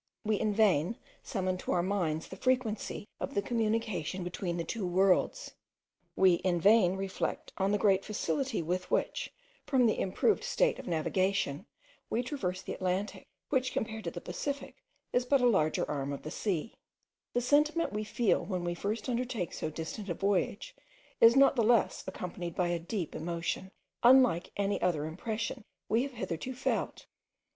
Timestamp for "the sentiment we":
17.35-18.03